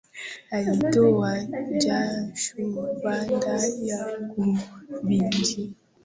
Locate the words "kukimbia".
4.29-5.71